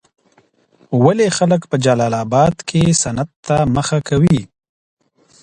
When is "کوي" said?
4.09-4.41